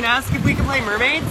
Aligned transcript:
And 0.00 0.06
ask 0.06 0.32
if 0.32 0.42
we 0.46 0.54
can 0.54 0.64
play 0.64 0.80
mermaids? 0.80 1.26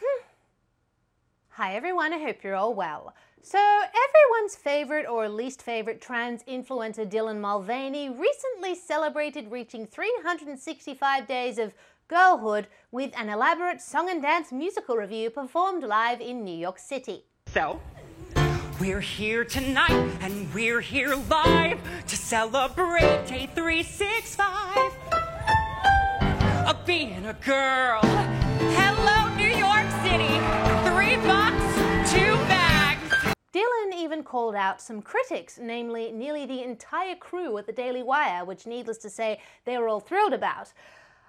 Hmm. 0.00 0.22
Hi 1.50 1.76
everyone, 1.76 2.12
I 2.12 2.18
hope 2.18 2.42
you're 2.42 2.56
all 2.56 2.74
well. 2.74 3.14
So, 3.42 3.58
everyone's 3.60 4.56
favorite 4.56 5.06
or 5.06 5.28
least 5.28 5.62
favorite 5.62 6.00
trans 6.00 6.42
influencer 6.42 7.08
Dylan 7.08 7.38
Mulvaney 7.38 8.10
recently 8.10 8.74
celebrated 8.74 9.52
reaching 9.52 9.86
365 9.86 11.28
days 11.28 11.58
of 11.58 11.74
girlhood 12.08 12.66
with 12.90 13.12
an 13.16 13.28
elaborate 13.28 13.80
song 13.80 14.10
and 14.10 14.20
dance 14.20 14.50
musical 14.50 14.96
review 14.96 15.30
performed 15.30 15.84
live 15.84 16.20
in 16.20 16.42
New 16.42 16.56
York 16.56 16.80
City. 16.80 17.22
So, 17.46 17.80
we're 18.80 19.00
here 19.00 19.44
tonight 19.44 20.10
and 20.20 20.52
we're 20.54 20.80
here 20.80 21.14
live 21.28 21.78
to 22.06 22.16
celebrate 22.16 23.26
day 23.26 23.48
365 23.54 24.92
of 26.66 26.86
being 26.86 27.26
a 27.26 27.34
girl. 27.34 28.00
Hello, 28.02 29.34
New 29.36 29.46
York 29.46 29.88
City. 30.02 30.32
Three 30.88 31.16
bucks, 31.26 32.12
two 32.12 32.34
bags. 32.48 33.34
Dylan 33.52 33.94
even 33.94 34.22
called 34.22 34.54
out 34.54 34.80
some 34.80 35.02
critics, 35.02 35.58
namely 35.60 36.12
nearly 36.12 36.46
the 36.46 36.62
entire 36.62 37.16
crew 37.16 37.58
at 37.58 37.66
the 37.66 37.72
Daily 37.72 38.02
Wire, 38.02 38.44
which 38.44 38.66
needless 38.66 38.98
to 38.98 39.10
say, 39.10 39.40
they 39.64 39.76
were 39.76 39.88
all 39.88 40.00
thrilled 40.00 40.32
about. 40.32 40.72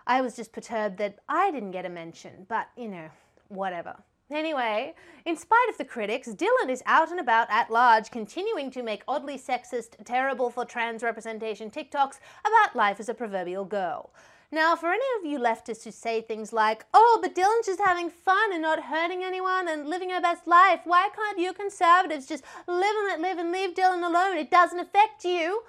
I 0.07 0.21
was 0.21 0.35
just 0.35 0.51
perturbed 0.51 0.97
that 0.97 1.19
I 1.27 1.51
didn't 1.51 1.71
get 1.71 1.85
a 1.85 1.89
mention, 1.89 2.45
but 2.47 2.69
you 2.77 2.87
know, 2.87 3.09
whatever. 3.49 3.95
Anyway, 4.33 4.95
in 5.25 5.37
spite 5.37 5.69
of 5.69 5.77
the 5.77 5.85
critics, 5.85 6.27
Dylan 6.29 6.69
is 6.69 6.81
out 6.87 7.11
and 7.11 7.19
about 7.19 7.47
at 7.51 7.69
large, 7.69 8.09
continuing 8.09 8.71
to 8.71 8.81
make 8.81 9.03
oddly 9.07 9.37
sexist, 9.37 10.03
terrible 10.05 10.49
for 10.49 10.65
trans 10.65 11.03
representation 11.03 11.69
TikToks 11.69 12.19
about 12.41 12.75
life 12.75 12.99
as 12.99 13.09
a 13.09 13.13
proverbial 13.13 13.63
girl. 13.63 14.09
Now, 14.51 14.75
for 14.75 14.91
any 14.91 15.05
of 15.19 15.25
you 15.25 15.37
leftists 15.37 15.83
who 15.83 15.91
say 15.91 16.21
things 16.21 16.51
like, 16.51 16.85
oh, 16.93 17.19
but 17.21 17.35
Dylan's 17.35 17.67
just 17.67 17.81
having 17.83 18.09
fun 18.09 18.51
and 18.51 18.61
not 18.61 18.83
hurting 18.83 19.23
anyone 19.23 19.67
and 19.67 19.87
living 19.87 20.09
her 20.09 20.21
best 20.21 20.47
life, 20.47 20.81
why 20.83 21.09
can't 21.15 21.39
you 21.39 21.53
conservatives 21.53 22.25
just 22.25 22.43
live 22.67 22.95
and 22.97 23.07
let 23.07 23.21
live 23.21 23.37
and 23.37 23.51
leave 23.51 23.75
Dylan 23.75 24.03
alone? 24.03 24.37
It 24.37 24.49
doesn't 24.49 24.79
affect 24.79 25.25
you. 25.25 25.63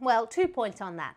Well, 0.00 0.26
two 0.26 0.48
points 0.48 0.80
on 0.80 0.96
that. 0.96 1.14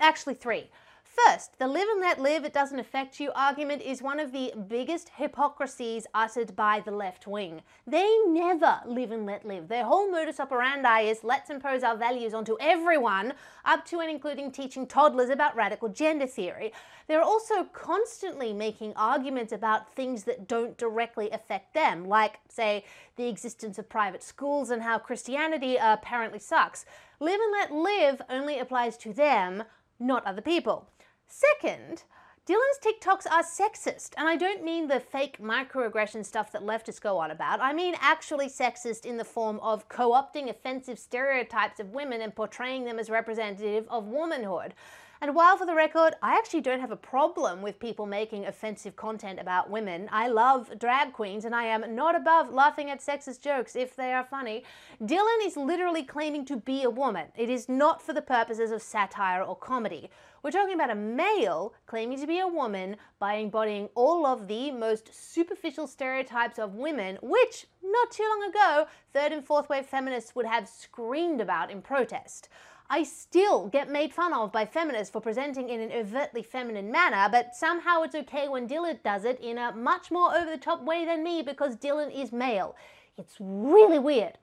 Actually, 0.00 0.34
three. 0.34 0.70
First, 1.14 1.60
the 1.60 1.68
live 1.68 1.86
and 1.88 2.00
let 2.00 2.20
live, 2.20 2.44
it 2.44 2.52
doesn't 2.52 2.78
affect 2.80 3.20
you 3.20 3.30
argument 3.36 3.82
is 3.82 4.02
one 4.02 4.18
of 4.18 4.32
the 4.32 4.52
biggest 4.68 5.10
hypocrisies 5.10 6.08
uttered 6.12 6.56
by 6.56 6.80
the 6.80 6.90
left 6.90 7.28
wing. 7.28 7.62
They 7.86 8.18
never 8.26 8.80
live 8.84 9.12
and 9.12 9.24
let 9.24 9.46
live. 9.46 9.68
Their 9.68 9.84
whole 9.84 10.10
modus 10.10 10.40
operandi 10.40 11.02
is 11.02 11.22
let's 11.22 11.50
impose 11.50 11.84
our 11.84 11.96
values 11.96 12.34
onto 12.34 12.56
everyone, 12.58 13.34
up 13.64 13.84
to 13.86 14.00
and 14.00 14.10
including 14.10 14.50
teaching 14.50 14.88
toddlers 14.88 15.30
about 15.30 15.54
radical 15.54 15.88
gender 15.88 16.26
theory. 16.26 16.72
They're 17.06 17.22
also 17.22 17.62
constantly 17.72 18.52
making 18.52 18.94
arguments 18.96 19.52
about 19.52 19.94
things 19.94 20.24
that 20.24 20.48
don't 20.48 20.76
directly 20.76 21.30
affect 21.30 21.74
them, 21.74 22.08
like, 22.08 22.40
say, 22.48 22.84
the 23.14 23.28
existence 23.28 23.78
of 23.78 23.88
private 23.88 24.24
schools 24.24 24.68
and 24.68 24.82
how 24.82 24.98
Christianity 24.98 25.78
uh, 25.78 25.94
apparently 25.94 26.40
sucks. 26.40 26.84
Live 27.20 27.38
and 27.40 27.52
let 27.52 27.72
live 27.72 28.22
only 28.28 28.58
applies 28.58 28.96
to 28.96 29.12
them, 29.12 29.62
not 30.00 30.26
other 30.26 30.42
people. 30.42 30.88
Second, 31.26 32.04
Dylan's 32.46 32.78
TikToks 32.84 33.26
are 33.30 33.42
sexist, 33.42 34.10
and 34.18 34.28
I 34.28 34.36
don't 34.36 34.62
mean 34.62 34.88
the 34.88 35.00
fake 35.00 35.38
microaggression 35.40 36.26
stuff 36.26 36.52
that 36.52 36.62
leftists 36.62 37.00
go 37.00 37.16
on 37.16 37.30
about. 37.30 37.60
I 37.60 37.72
mean 37.72 37.94
actually 38.00 38.48
sexist 38.48 39.06
in 39.06 39.16
the 39.16 39.24
form 39.24 39.58
of 39.60 39.88
co 39.88 40.10
opting 40.10 40.50
offensive 40.50 40.98
stereotypes 40.98 41.80
of 41.80 41.94
women 41.94 42.20
and 42.20 42.34
portraying 42.34 42.84
them 42.84 42.98
as 42.98 43.08
representative 43.08 43.86
of 43.88 44.08
womanhood. 44.08 44.74
And 45.22 45.34
while, 45.34 45.56
for 45.56 45.64
the 45.64 45.74
record, 45.74 46.16
I 46.22 46.36
actually 46.36 46.60
don't 46.60 46.80
have 46.80 46.90
a 46.90 46.96
problem 46.96 47.62
with 47.62 47.78
people 47.78 48.04
making 48.04 48.44
offensive 48.44 48.94
content 48.94 49.40
about 49.40 49.70
women, 49.70 50.06
I 50.12 50.28
love 50.28 50.78
drag 50.78 51.14
queens 51.14 51.46
and 51.46 51.54
I 51.54 51.64
am 51.64 51.94
not 51.94 52.14
above 52.14 52.52
laughing 52.52 52.90
at 52.90 53.00
sexist 53.00 53.40
jokes 53.40 53.74
if 53.74 53.96
they 53.96 54.12
are 54.12 54.24
funny. 54.24 54.64
Dylan 55.02 55.46
is 55.46 55.56
literally 55.56 56.02
claiming 56.02 56.44
to 56.44 56.58
be 56.58 56.82
a 56.82 56.90
woman. 56.90 57.28
It 57.38 57.48
is 57.48 57.70
not 57.70 58.02
for 58.02 58.12
the 58.12 58.20
purposes 58.20 58.70
of 58.70 58.82
satire 58.82 59.42
or 59.42 59.56
comedy. 59.56 60.10
We're 60.44 60.50
talking 60.50 60.74
about 60.74 60.90
a 60.90 60.94
male 60.94 61.72
claiming 61.86 62.20
to 62.20 62.26
be 62.26 62.38
a 62.38 62.46
woman 62.46 62.96
by 63.18 63.36
embodying 63.36 63.88
all 63.94 64.26
of 64.26 64.46
the 64.46 64.70
most 64.70 65.08
superficial 65.14 65.86
stereotypes 65.86 66.58
of 66.58 66.74
women, 66.74 67.16
which, 67.22 67.66
not 67.82 68.10
too 68.10 68.28
long 68.28 68.50
ago, 68.50 68.86
third 69.14 69.32
and 69.32 69.42
fourth 69.42 69.70
wave 69.70 69.86
feminists 69.86 70.34
would 70.34 70.44
have 70.44 70.68
screamed 70.68 71.40
about 71.40 71.70
in 71.70 71.80
protest. 71.80 72.50
I 72.90 73.04
still 73.04 73.68
get 73.68 73.88
made 73.88 74.12
fun 74.12 74.34
of 74.34 74.52
by 74.52 74.66
feminists 74.66 75.10
for 75.10 75.22
presenting 75.22 75.70
in 75.70 75.80
an 75.80 75.92
overtly 75.92 76.42
feminine 76.42 76.92
manner, 76.92 77.26
but 77.32 77.56
somehow 77.56 78.02
it's 78.02 78.14
okay 78.14 78.46
when 78.46 78.68
Dylan 78.68 79.02
does 79.02 79.24
it 79.24 79.40
in 79.40 79.56
a 79.56 79.74
much 79.74 80.10
more 80.10 80.36
over 80.36 80.50
the 80.50 80.58
top 80.58 80.82
way 80.82 81.06
than 81.06 81.24
me 81.24 81.40
because 81.40 81.74
Dylan 81.74 82.14
is 82.14 82.32
male. 82.32 82.76
It's 83.16 83.36
really 83.40 83.98
weird. 83.98 84.36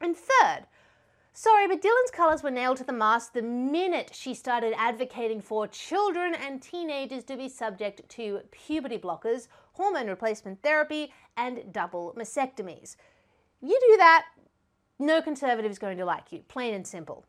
And 0.00 0.16
third, 0.16 0.66
Sorry, 1.40 1.68
but 1.68 1.80
Dylan's 1.80 2.10
colours 2.10 2.42
were 2.42 2.50
nailed 2.50 2.78
to 2.78 2.84
the 2.84 2.92
mast 2.92 3.32
the 3.32 3.42
minute 3.42 4.10
she 4.12 4.34
started 4.34 4.74
advocating 4.76 5.40
for 5.40 5.68
children 5.68 6.34
and 6.34 6.60
teenagers 6.60 7.22
to 7.22 7.36
be 7.36 7.48
subject 7.48 8.08
to 8.08 8.40
puberty 8.50 8.98
blockers, 8.98 9.46
hormone 9.74 10.08
replacement 10.08 10.60
therapy, 10.64 11.12
and 11.36 11.72
double 11.72 12.12
mastectomies. 12.18 12.96
You 13.62 13.78
do 13.88 13.96
that, 13.98 14.24
no 14.98 15.22
conservative 15.22 15.70
is 15.70 15.78
going 15.78 15.96
to 15.98 16.04
like 16.04 16.32
you, 16.32 16.40
plain 16.48 16.74
and 16.74 16.84
simple. 16.84 17.24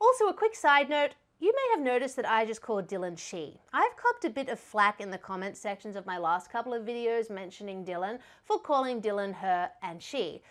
Also, 0.00 0.26
a 0.26 0.34
quick 0.34 0.56
side 0.56 0.90
note 0.90 1.14
you 1.38 1.54
may 1.54 1.76
have 1.76 1.84
noticed 1.84 2.16
that 2.16 2.28
I 2.28 2.44
just 2.44 2.62
called 2.62 2.88
Dylan 2.88 3.16
she. 3.16 3.60
I've 3.72 3.96
copped 3.96 4.24
a 4.24 4.30
bit 4.30 4.48
of 4.48 4.58
flack 4.58 5.00
in 5.00 5.10
the 5.10 5.18
comment 5.18 5.56
sections 5.56 5.94
of 5.94 6.04
my 6.04 6.18
last 6.18 6.50
couple 6.50 6.74
of 6.74 6.82
videos 6.82 7.30
mentioning 7.30 7.84
Dylan 7.84 8.18
for 8.44 8.58
calling 8.58 9.00
Dylan 9.00 9.34
her 9.34 9.70
and 9.84 10.02
she. 10.02 10.42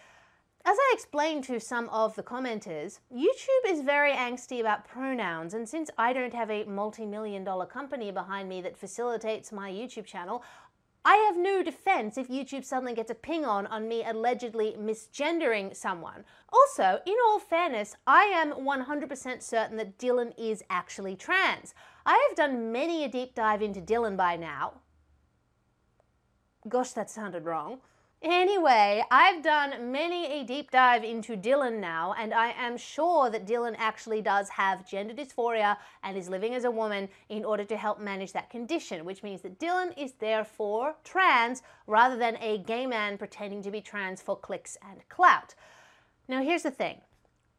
As 0.63 0.77
I 0.79 0.91
explained 0.93 1.43
to 1.45 1.59
some 1.59 1.89
of 1.89 2.15
the 2.15 2.21
commenters, 2.21 2.99
YouTube 3.11 3.65
is 3.67 3.81
very 3.81 4.11
angsty 4.11 4.59
about 4.59 4.87
pronouns, 4.87 5.55
and 5.55 5.67
since 5.67 5.89
I 5.97 6.13
don't 6.13 6.35
have 6.35 6.51
a 6.51 6.65
multi 6.65 7.05
million 7.07 7.43
dollar 7.43 7.65
company 7.65 8.11
behind 8.11 8.47
me 8.47 8.61
that 8.61 8.77
facilitates 8.77 9.51
my 9.51 9.71
YouTube 9.71 10.05
channel, 10.05 10.43
I 11.03 11.15
have 11.15 11.35
no 11.35 11.63
defense 11.63 12.15
if 12.15 12.27
YouTube 12.27 12.63
suddenly 12.63 12.93
gets 12.93 13.09
a 13.09 13.15
ping 13.15 13.43
on 13.43 13.65
on 13.65 13.87
me 13.87 14.03
allegedly 14.05 14.75
misgendering 14.79 15.75
someone. 15.75 16.25
Also, 16.53 16.99
in 17.07 17.15
all 17.25 17.39
fairness, 17.39 17.95
I 18.05 18.25
am 18.25 18.51
100% 18.51 19.41
certain 19.41 19.77
that 19.77 19.97
Dylan 19.97 20.31
is 20.37 20.63
actually 20.69 21.15
trans. 21.15 21.73
I 22.05 22.23
have 22.29 22.37
done 22.37 22.71
many 22.71 23.03
a 23.03 23.09
deep 23.09 23.33
dive 23.33 23.63
into 23.63 23.81
Dylan 23.81 24.15
by 24.15 24.35
now. 24.35 24.73
Gosh, 26.69 26.91
that 26.91 27.09
sounded 27.09 27.45
wrong. 27.45 27.79
Anyway, 28.23 29.03
I've 29.09 29.41
done 29.41 29.91
many 29.91 30.27
a 30.27 30.43
deep 30.43 30.69
dive 30.69 31.03
into 31.03 31.35
Dylan 31.35 31.79
now, 31.79 32.13
and 32.15 32.35
I 32.35 32.51
am 32.51 32.77
sure 32.77 33.31
that 33.31 33.47
Dylan 33.47 33.73
actually 33.79 34.21
does 34.21 34.47
have 34.49 34.87
gender 34.87 35.15
dysphoria 35.15 35.77
and 36.03 36.15
is 36.15 36.29
living 36.29 36.53
as 36.53 36.63
a 36.63 36.69
woman 36.69 37.09
in 37.29 37.43
order 37.43 37.63
to 37.63 37.75
help 37.75 37.99
manage 37.99 38.31
that 38.33 38.51
condition, 38.51 39.05
which 39.05 39.23
means 39.23 39.41
that 39.41 39.57
Dylan 39.57 39.97
is 39.97 40.13
therefore 40.13 40.97
trans 41.03 41.63
rather 41.87 42.15
than 42.15 42.37
a 42.37 42.59
gay 42.59 42.85
man 42.85 43.17
pretending 43.17 43.63
to 43.63 43.71
be 43.71 43.81
trans 43.81 44.21
for 44.21 44.37
clicks 44.37 44.77
and 44.87 44.99
clout. 45.09 45.55
Now, 46.27 46.43
here's 46.43 46.63
the 46.63 46.69
thing 46.69 47.01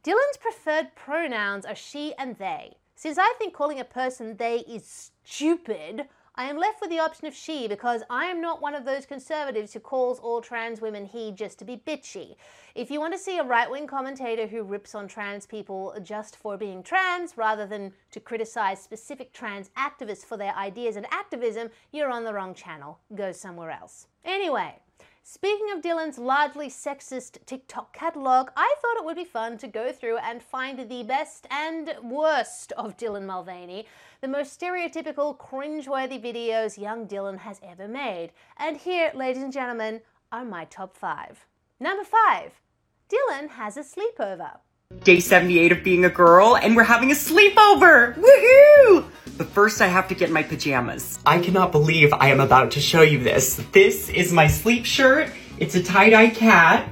Dylan's 0.05 0.37
preferred 0.38 0.94
pronouns 0.94 1.67
are 1.67 1.75
she 1.75 2.14
and 2.17 2.37
they. 2.37 2.76
Since 2.94 3.19
I 3.19 3.35
think 3.37 3.53
calling 3.53 3.81
a 3.81 3.85
person 3.85 4.37
they 4.37 4.59
is 4.59 5.11
stupid, 5.25 6.06
I 6.34 6.46
am 6.46 6.56
left 6.56 6.81
with 6.81 6.88
the 6.88 6.99
option 6.99 7.26
of 7.26 7.34
she 7.34 7.69
because 7.69 8.02
I 8.08 8.25
am 8.25 8.40
not 8.40 8.62
one 8.62 8.75
of 8.75 8.87
those 8.87 9.05
conservatives 9.05 9.75
who 9.75 9.81
calls 9.81 10.19
all 10.19 10.40
trans 10.40 10.81
women 10.81 11.05
he 11.05 11.31
just 11.31 11.58
to 11.58 11.67
be 11.67 11.76
bitchy. 11.76 12.37
If 12.75 12.90
you 12.90 13.00
want 13.00 13.12
to 13.12 13.19
see 13.19 13.37
a 13.37 13.44
right 13.44 13.70
wing 13.70 13.87
commentator 13.87 14.46
who 14.46 14.62
rips 14.62 14.94
on 14.94 15.08
trans 15.08 15.44
people 15.44 15.94
just 16.02 16.37
for 16.37 16.56
being 16.56 16.82
trans 16.82 17.37
rather 17.37 17.67
than 17.67 17.93
to 18.12 18.20
criticize 18.20 18.81
specific 18.81 19.34
trans 19.34 19.69
activists 19.76 20.25
for 20.25 20.38
their 20.38 20.56
ideas 20.56 20.96
and 20.96 21.06
activism, 21.11 21.69
you're 21.93 22.11
on 22.11 22.25
the 22.25 22.32
wrong 22.32 22.55
channel. 22.55 22.99
Go 23.14 23.31
somewhere 23.32 23.70
else. 23.70 24.06
Anyway, 24.25 24.81
Speaking 25.24 25.70
of 25.72 25.82
Dylan's 25.82 26.19
largely 26.19 26.69
sexist 26.69 27.46
TikTok 27.46 27.92
catalogue, 27.92 28.50
I 28.56 28.74
thought 28.82 28.96
it 28.96 29.04
would 29.04 29.14
be 29.14 29.24
fun 29.24 29.56
to 29.58 29.69
go 29.69 29.92
through 29.92 30.16
and 30.19 30.42
find 30.42 30.90
the 30.90 31.04
best 31.04 31.46
and 31.48 31.94
worst 32.02 32.72
of 32.72 32.96
Dylan 32.96 33.24
Mulvaney, 33.26 33.86
the 34.20 34.26
most 34.26 34.58
stereotypical, 34.60 35.38
cringeworthy 35.38 36.20
videos 36.20 36.76
young 36.76 37.06
Dylan 37.06 37.38
has 37.38 37.60
ever 37.62 37.86
made. 37.86 38.32
And 38.56 38.76
here, 38.76 39.12
ladies 39.14 39.44
and 39.44 39.52
gentlemen, 39.52 40.00
are 40.32 40.44
my 40.44 40.64
top 40.64 40.96
five. 40.96 41.46
Number 41.78 42.04
five, 42.04 42.60
Dylan 43.08 43.50
has 43.50 43.76
a 43.76 43.84
sleepover. 43.84 44.58
Day 45.04 45.20
78 45.20 45.70
of 45.70 45.84
being 45.84 46.04
a 46.04 46.10
girl, 46.10 46.56
and 46.56 46.75
we're 46.75 46.82
having 46.82 47.12
a 47.12 47.14
sleepover! 47.14 48.16
Woohoo! 48.16 49.04
But 49.38 49.49
first 49.49 49.81
I 49.81 49.87
have 49.87 50.08
to 50.08 50.14
get 50.14 50.31
my 50.31 50.43
pajamas. 50.43 51.19
I 51.25 51.38
cannot 51.38 51.73
believe 51.73 52.12
I 52.12 52.29
am 52.29 52.40
about 52.40 52.70
to 52.73 52.81
show 52.81 53.02
you 53.02 53.19
this. 53.19 53.56
This 53.73 54.08
is 54.08 54.32
my 54.32 54.46
sleep 54.46 54.84
shirt. 54.84 55.31
It's 55.58 55.75
a 55.75 55.82
tie-dye 55.82 56.31
cat, 56.31 56.88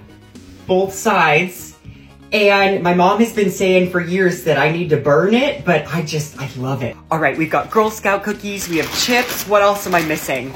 both 0.67 0.95
sides. 0.95 1.77
And 2.33 2.83
my 2.83 2.95
mom 2.95 3.19
has 3.19 3.33
been 3.33 3.51
saying 3.51 3.91
for 3.91 4.01
years 4.01 4.45
that 4.45 4.57
I 4.57 4.71
need 4.71 4.91
to 4.91 4.97
burn 4.97 5.35
it, 5.35 5.65
but 5.65 5.87
I 5.89 6.03
just, 6.03 6.39
I 6.39 6.49
love 6.57 6.83
it. 6.83 6.97
All 7.11 7.19
right, 7.19 7.37
we've 7.37 7.51
got 7.51 7.71
Girl 7.71 7.91
Scout 7.91 8.23
cookies, 8.23 8.69
we 8.69 8.77
have 8.77 8.99
chips. 9.01 9.49
What 9.49 9.63
else 9.63 9.87
am 9.87 9.95
I 9.95 10.03
missing? 10.03 10.53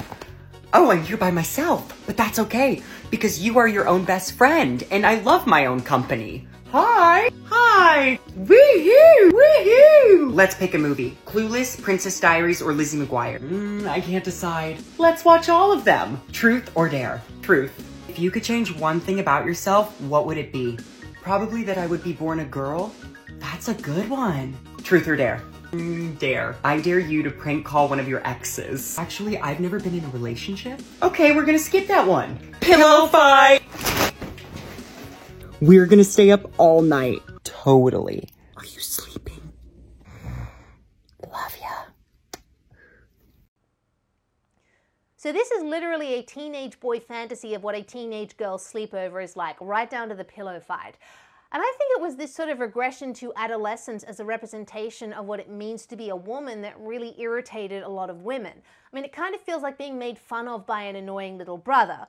Oh, 0.72 0.90
I'm 0.90 1.02
here 1.02 1.16
by 1.16 1.30
myself, 1.30 2.02
but 2.06 2.16
that's 2.16 2.38
okay 2.38 2.82
because 3.10 3.40
you 3.40 3.58
are 3.58 3.68
your 3.68 3.86
own 3.88 4.04
best 4.04 4.32
friend 4.32 4.84
and 4.90 5.06
I 5.06 5.20
love 5.20 5.46
my 5.46 5.66
own 5.66 5.80
company. 5.80 6.48
Hi! 6.76 7.30
Hi! 7.50 8.18
Woohoo! 8.36 9.30
Woohoo! 9.30 10.34
Let's 10.34 10.56
pick 10.56 10.74
a 10.74 10.78
movie. 10.78 11.16
Clueless, 11.24 11.80
Princess 11.80 12.18
Diaries, 12.18 12.60
or 12.60 12.72
Lizzie 12.72 12.98
McGuire. 12.98 13.38
Mm, 13.38 13.86
I 13.86 14.00
can't 14.00 14.24
decide. 14.24 14.78
Let's 14.98 15.24
watch 15.24 15.48
all 15.48 15.70
of 15.70 15.84
them. 15.84 16.20
Truth 16.32 16.72
or 16.74 16.88
dare? 16.88 17.22
Truth. 17.42 17.70
If 18.08 18.18
you 18.18 18.32
could 18.32 18.42
change 18.42 18.74
one 18.74 18.98
thing 18.98 19.20
about 19.20 19.46
yourself, 19.46 20.00
what 20.00 20.26
would 20.26 20.36
it 20.36 20.52
be? 20.52 20.76
Probably 21.22 21.62
that 21.62 21.78
I 21.78 21.86
would 21.86 22.02
be 22.02 22.12
born 22.12 22.40
a 22.40 22.44
girl. 22.44 22.92
That's 23.38 23.68
a 23.68 23.74
good 23.74 24.10
one. 24.10 24.56
Truth 24.82 25.06
or 25.06 25.14
dare? 25.14 25.44
Mm, 25.70 26.18
dare. 26.18 26.56
I 26.64 26.80
dare 26.80 26.98
you 26.98 27.22
to 27.22 27.30
prank 27.30 27.64
call 27.64 27.88
one 27.88 28.00
of 28.00 28.08
your 28.08 28.26
exes. 28.26 28.98
Actually, 28.98 29.38
I've 29.38 29.60
never 29.60 29.78
been 29.78 29.96
in 29.96 30.04
a 30.04 30.08
relationship. 30.08 30.82
Okay, 31.02 31.36
we're 31.36 31.44
gonna 31.44 31.56
skip 31.56 31.86
that 31.86 32.04
one. 32.04 32.36
Pillow 32.58 33.06
fight! 33.06 33.63
We're 35.66 35.86
gonna 35.86 36.04
stay 36.04 36.30
up 36.30 36.52
all 36.58 36.82
night. 36.82 37.22
Totally. 37.42 38.28
Are 38.58 38.66
you 38.66 38.80
sleeping? 38.80 39.54
Love 41.22 41.56
ya. 41.58 42.40
So, 45.16 45.32
this 45.32 45.50
is 45.50 45.62
literally 45.62 46.16
a 46.16 46.22
teenage 46.22 46.78
boy 46.80 47.00
fantasy 47.00 47.54
of 47.54 47.62
what 47.62 47.74
a 47.74 47.82
teenage 47.82 48.36
girl's 48.36 48.70
sleepover 48.70 49.24
is 49.24 49.36
like, 49.38 49.56
right 49.58 49.88
down 49.88 50.10
to 50.10 50.14
the 50.14 50.22
pillow 50.22 50.60
fight. 50.60 50.98
And 51.50 51.62
I 51.62 51.72
think 51.78 51.92
it 51.96 52.02
was 52.02 52.16
this 52.16 52.34
sort 52.34 52.50
of 52.50 52.60
regression 52.60 53.14
to 53.14 53.32
adolescence 53.34 54.02
as 54.02 54.20
a 54.20 54.24
representation 54.26 55.14
of 55.14 55.24
what 55.24 55.40
it 55.40 55.48
means 55.48 55.86
to 55.86 55.96
be 55.96 56.10
a 56.10 56.16
woman 56.16 56.60
that 56.60 56.78
really 56.78 57.14
irritated 57.18 57.82
a 57.82 57.88
lot 57.88 58.10
of 58.10 58.20
women. 58.20 58.52
I 58.52 58.94
mean, 58.94 59.04
it 59.06 59.14
kind 59.14 59.34
of 59.34 59.40
feels 59.40 59.62
like 59.62 59.78
being 59.78 59.98
made 59.98 60.18
fun 60.18 60.46
of 60.46 60.66
by 60.66 60.82
an 60.82 60.96
annoying 60.96 61.38
little 61.38 61.56
brother. 61.56 62.06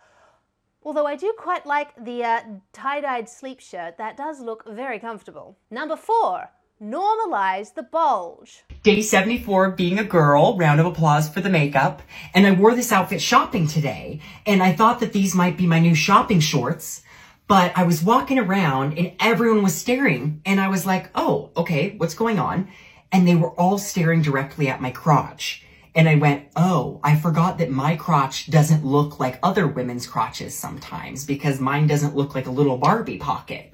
Although 0.85 1.07
I 1.07 1.15
do 1.15 1.33
quite 1.35 1.65
like 1.65 1.95
the 1.97 2.23
uh, 2.23 2.41
tie-dyed 2.71 3.27
sleep 3.27 3.59
shirt, 3.59 3.97
that 3.97 4.15
does 4.15 4.39
look 4.39 4.63
very 4.69 4.99
comfortable. 4.99 5.57
Number 5.71 5.95
four, 5.95 6.51
normalize 6.79 7.73
the 7.73 7.81
bulge. 7.81 8.63
Day 8.83 9.01
74 9.01 9.71
being 9.71 9.97
a 9.97 10.03
girl, 10.03 10.55
round 10.59 10.79
of 10.79 10.85
applause 10.85 11.27
for 11.27 11.41
the 11.41 11.49
makeup. 11.49 12.03
And 12.35 12.45
I 12.45 12.51
wore 12.51 12.75
this 12.75 12.91
outfit 12.91 13.19
shopping 13.19 13.65
today, 13.67 14.19
and 14.45 14.61
I 14.61 14.73
thought 14.73 14.99
that 14.99 15.11
these 15.11 15.33
might 15.33 15.57
be 15.57 15.65
my 15.65 15.79
new 15.79 15.95
shopping 15.95 16.39
shorts. 16.39 17.01
But 17.47 17.75
I 17.75 17.83
was 17.83 18.03
walking 18.03 18.37
around 18.37 18.97
and 18.97 19.13
everyone 19.19 19.63
was 19.63 19.73
staring, 19.73 20.41
and 20.45 20.59
I 20.59 20.67
was 20.67 20.85
like, 20.85 21.09
oh, 21.15 21.49
okay, 21.57 21.95
what's 21.97 22.13
going 22.13 22.37
on? 22.37 22.69
And 23.11 23.27
they 23.27 23.35
were 23.35 23.59
all 23.59 23.79
staring 23.79 24.21
directly 24.21 24.67
at 24.67 24.81
my 24.81 24.91
crotch. 24.91 25.65
And 25.95 26.09
I 26.09 26.15
went, 26.15 26.49
oh, 26.57 26.99
I 27.03 27.15
forgot 27.15 27.57
that 27.59 27.71
my 27.71 27.95
crotch 27.95 28.51
doesn't 28.51 28.85
look 28.85 29.19
like 29.19 29.39
other 29.41 29.65
women's 29.65 30.05
crotches 30.05 30.53
sometimes 30.53 31.25
because 31.25 31.61
mine 31.61 31.87
doesn't 31.87 32.15
look 32.15 32.35
like 32.35 32.47
a 32.47 32.51
little 32.51 32.77
Barbie 32.77 33.17
pocket. 33.17 33.73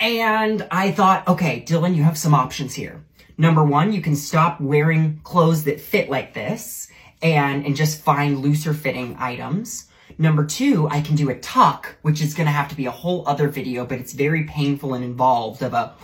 And 0.00 0.66
I 0.70 0.90
thought, 0.90 1.28
okay, 1.28 1.62
Dylan, 1.66 1.94
you 1.94 2.02
have 2.02 2.18
some 2.18 2.34
options 2.34 2.74
here. 2.74 3.04
Number 3.36 3.62
one, 3.62 3.92
you 3.92 4.00
can 4.00 4.16
stop 4.16 4.60
wearing 4.60 5.20
clothes 5.22 5.64
that 5.64 5.80
fit 5.80 6.08
like 6.08 6.34
this 6.34 6.88
and, 7.20 7.66
and 7.66 7.76
just 7.76 8.00
find 8.00 8.38
looser 8.38 8.72
fitting 8.72 9.16
items. 9.18 9.88
Number 10.16 10.44
two, 10.44 10.88
I 10.88 11.00
can 11.00 11.16
do 11.16 11.30
a 11.30 11.38
tuck, 11.38 11.96
which 12.02 12.22
is 12.22 12.34
going 12.34 12.46
to 12.46 12.52
have 12.52 12.68
to 12.68 12.76
be 12.76 12.86
a 12.86 12.90
whole 12.90 13.26
other 13.26 13.48
video, 13.48 13.84
but 13.84 13.98
it's 13.98 14.12
very 14.12 14.44
painful 14.44 14.94
and 14.94 15.04
involved 15.04 15.62
of 15.62 15.74
a, 15.74 15.94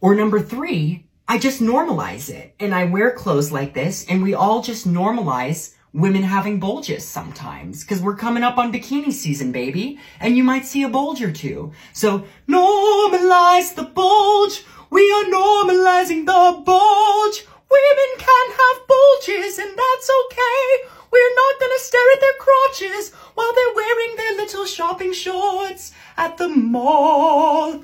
or 0.00 0.14
number 0.14 0.40
three, 0.40 1.06
I 1.26 1.38
just 1.38 1.62
normalize 1.62 2.28
it 2.28 2.54
and 2.60 2.74
I 2.74 2.84
wear 2.84 3.10
clothes 3.10 3.50
like 3.50 3.72
this 3.72 4.04
and 4.10 4.22
we 4.22 4.34
all 4.34 4.60
just 4.60 4.86
normalize 4.86 5.72
women 5.94 6.22
having 6.22 6.60
bulges 6.60 7.06
sometimes 7.06 7.82
because 7.82 8.02
we're 8.02 8.16
coming 8.16 8.42
up 8.42 8.58
on 8.58 8.70
bikini 8.70 9.10
season, 9.10 9.50
baby, 9.50 9.98
and 10.20 10.36
you 10.36 10.44
might 10.44 10.66
see 10.66 10.82
a 10.82 10.88
bulge 10.88 11.22
or 11.22 11.32
two. 11.32 11.72
So 11.94 12.26
normalize 12.46 13.74
the 13.74 13.90
bulge. 13.94 14.64
We 14.90 15.10
are 15.12 15.24
normalizing 15.24 16.26
the 16.26 16.62
bulge. 16.62 17.46
Women 17.70 18.10
can 18.18 18.50
have 18.50 18.86
bulges 18.86 19.58
and 19.58 19.70
that's 19.70 20.10
okay. 20.26 20.88
We're 21.10 21.34
not 21.36 21.60
gonna 21.60 21.78
stare 21.78 22.12
at 22.12 22.20
their 22.20 22.38
crotches 22.38 23.14
while 23.34 23.52
they're 23.54 23.74
wearing 23.74 24.16
their 24.16 24.36
little 24.36 24.66
shopping 24.66 25.14
shorts 25.14 25.92
at 26.18 26.36
the 26.36 26.48
mall. 26.48 27.82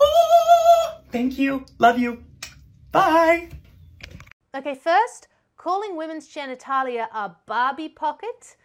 Oh, 0.00 0.94
thank 1.10 1.36
you. 1.36 1.64
Love 1.78 1.98
you. 1.98 2.22
Bye. 2.92 3.48
Okay, 4.52 4.74
first, 4.74 5.28
calling 5.56 5.96
women's 5.96 6.28
genitalia 6.28 7.06
a 7.14 7.36
Barbie 7.46 7.88
pocket. 7.88 8.56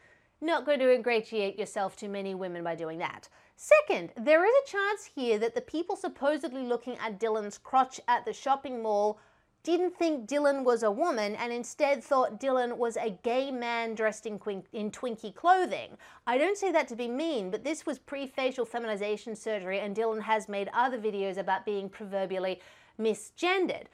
Not 0.41 0.65
going 0.65 0.79
to 0.79 0.91
ingratiate 0.91 1.59
yourself 1.59 1.95
to 1.97 2.07
many 2.07 2.33
women 2.33 2.63
by 2.63 2.75
doing 2.75 2.97
that. 2.99 3.29
Second, 3.55 4.11
there 4.17 4.43
is 4.43 4.51
a 4.51 4.71
chance 4.71 5.11
here 5.15 5.37
that 5.37 5.53
the 5.53 5.61
people 5.61 5.95
supposedly 5.95 6.63
looking 6.63 6.97
at 6.97 7.19
Dylan's 7.19 7.59
crotch 7.59 8.01
at 8.07 8.25
the 8.25 8.33
shopping 8.33 8.81
mall 8.81 9.19
didn't 9.61 9.95
think 9.95 10.27
Dylan 10.27 10.63
was 10.63 10.83
a 10.83 10.91
woman 10.91 11.35
and 11.35 11.53
instead 11.53 12.03
thought 12.03 12.39
Dylan 12.39 12.77
was 12.77 12.97
a 12.97 13.17
gay 13.23 13.51
man 13.51 13.95
dressed 13.95 14.25
in, 14.25 14.39
in 14.73 14.91
twinky 14.91 15.33
clothing. 15.33 15.97
I 16.25 16.37
don't 16.37 16.57
say 16.57 16.71
that 16.71 16.87
to 16.89 16.95
be 16.95 17.07
mean, 17.07 17.51
but 17.51 17.63
this 17.63 17.85
was 17.85 17.99
pre 17.99 18.27
facial 18.27 18.65
feminization 18.65 19.35
surgery, 19.35 19.79
and 19.79 19.95
Dylan 19.95 20.21
has 20.21 20.49
made 20.49 20.69
other 20.73 20.99
videos 20.99 21.37
about 21.37 21.65
being 21.65 21.89
proverbially 21.89 22.59
misgendered. 22.99 23.85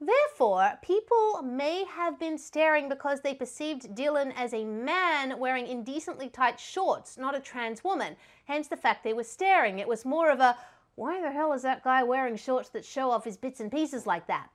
Therefore, 0.00 0.78
people 0.80 1.42
may 1.42 1.84
have 1.84 2.20
been 2.20 2.38
staring 2.38 2.88
because 2.88 3.20
they 3.20 3.34
perceived 3.34 3.96
Dylan 3.96 4.32
as 4.36 4.54
a 4.54 4.64
man 4.64 5.40
wearing 5.40 5.66
indecently 5.66 6.28
tight 6.28 6.60
shorts, 6.60 7.18
not 7.18 7.34
a 7.34 7.40
trans 7.40 7.82
woman. 7.82 8.16
Hence 8.44 8.68
the 8.68 8.76
fact 8.76 9.02
they 9.02 9.12
were 9.12 9.24
staring. 9.24 9.80
It 9.80 9.88
was 9.88 10.04
more 10.04 10.30
of 10.30 10.38
a, 10.38 10.56
why 10.94 11.20
the 11.20 11.32
hell 11.32 11.52
is 11.52 11.62
that 11.62 11.82
guy 11.82 12.04
wearing 12.04 12.36
shorts 12.36 12.68
that 12.70 12.84
show 12.84 13.10
off 13.10 13.24
his 13.24 13.36
bits 13.36 13.58
and 13.58 13.72
pieces 13.72 14.06
like 14.06 14.28
that? 14.28 14.50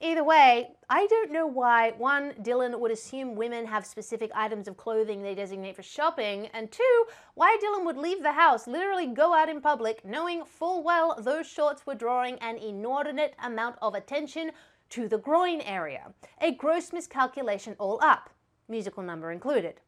Either 0.00 0.22
way, 0.22 0.70
I 0.88 1.08
don't 1.08 1.32
know 1.32 1.46
why, 1.46 1.90
one, 1.98 2.32
Dylan 2.40 2.78
would 2.78 2.92
assume 2.92 3.34
women 3.34 3.66
have 3.66 3.84
specific 3.84 4.30
items 4.32 4.68
of 4.68 4.76
clothing 4.76 5.22
they 5.22 5.34
designate 5.34 5.74
for 5.74 5.82
shopping, 5.82 6.46
and 6.54 6.70
two, 6.70 7.04
why 7.34 7.58
Dylan 7.60 7.84
would 7.84 7.96
leave 7.96 8.22
the 8.22 8.32
house, 8.32 8.68
literally 8.68 9.06
go 9.08 9.34
out 9.34 9.48
in 9.48 9.60
public, 9.60 10.04
knowing 10.04 10.44
full 10.44 10.84
well 10.84 11.20
those 11.20 11.48
shorts 11.48 11.84
were 11.84 11.96
drawing 11.96 12.38
an 12.38 12.58
inordinate 12.58 13.34
amount 13.42 13.74
of 13.82 13.96
attention 13.96 14.52
to 14.90 15.08
the 15.08 15.18
groin 15.18 15.60
area. 15.62 16.12
A 16.40 16.54
gross 16.54 16.92
miscalculation 16.92 17.74
all 17.80 17.98
up, 18.00 18.30
musical 18.68 19.02
number 19.02 19.32
included. 19.32 19.80